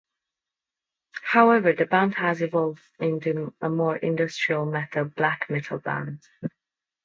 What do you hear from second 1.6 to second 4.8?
the band has evolved into a more Industrial